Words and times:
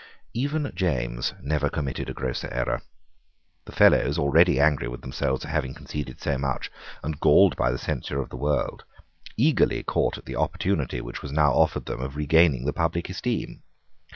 Even 0.33 0.71
James 0.73 1.35
never 1.43 1.69
committed 1.69 2.09
a 2.09 2.13
grosser 2.15 2.51
error. 2.51 2.81
The 3.65 3.71
Fellows, 3.71 4.17
already 4.17 4.59
angry 4.59 4.87
with 4.87 5.01
themselves 5.01 5.43
for 5.43 5.49
having 5.51 5.75
conceded 5.75 6.19
so 6.19 6.39
much, 6.39 6.71
and 7.03 7.19
galled 7.19 7.55
by 7.55 7.69
the 7.69 7.77
censure 7.77 8.19
of 8.19 8.29
the 8.29 8.35
world, 8.35 8.83
eagerly 9.37 9.83
caught 9.83 10.17
at 10.17 10.25
the 10.25 10.37
opportunity 10.37 11.01
which 11.01 11.21
was 11.21 11.31
now 11.31 11.51
offered 11.53 11.85
them 11.85 12.01
of 12.01 12.15
regaining 12.15 12.65
the 12.65 12.73
public 12.73 13.11
esteem. 13.11 13.61